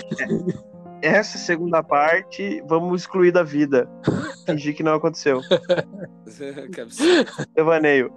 Essa 1.02 1.36
segunda 1.36 1.82
parte, 1.82 2.62
vamos 2.68 3.00
excluir 3.00 3.32
da 3.32 3.42
vida. 3.42 3.90
Fingir 4.46 4.76
que 4.76 4.84
não 4.84 4.94
aconteceu. 4.94 5.40
que. 6.26 6.88
Devaneio. 7.56 8.12